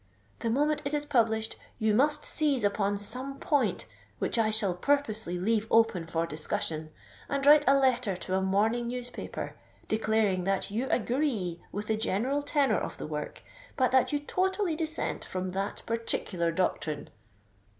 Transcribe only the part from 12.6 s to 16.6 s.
of the work, but that you totally dissent from that particular